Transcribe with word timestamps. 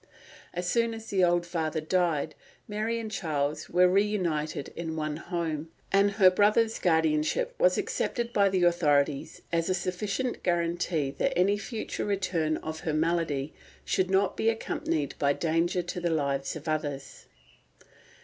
As 0.51 0.67
soon 0.67 0.95
as 0.95 1.11
the 1.11 1.23
old 1.23 1.45
father 1.45 1.79
died, 1.79 2.33
Mary 2.67 2.97
and 2.99 3.11
Charles 3.11 3.69
were 3.69 3.87
reunited 3.87 4.69
in 4.75 4.95
one 4.95 5.17
home, 5.17 5.69
and 5.91 6.09
her 6.13 6.31
brother's 6.31 6.79
guardianship 6.79 7.53
was 7.59 7.77
accepted 7.77 8.33
by 8.33 8.49
the 8.49 8.63
authorities 8.63 9.43
as 9.51 9.69
a 9.69 9.75
sufficient 9.75 10.41
guarantee 10.41 11.11
that 11.19 11.37
any 11.37 11.59
future 11.59 12.03
return 12.03 12.57
of 12.57 12.79
her 12.79 12.93
malady 12.93 13.53
should 13.85 14.09
not 14.09 14.35
be 14.35 14.49
accompanied 14.49 15.13
by 15.19 15.33
danger 15.33 15.83
to 15.83 16.01
the 16.01 16.09
lives 16.09 16.55
of 16.55 16.67
others. 16.67 17.27